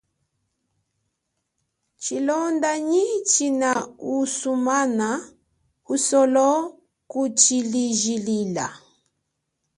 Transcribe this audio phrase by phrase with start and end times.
[2.01, 3.71] Tshilonda nyi tshina
[4.37, 5.09] sumana
[5.93, 6.49] usolo
[7.11, 8.67] kutshijilila.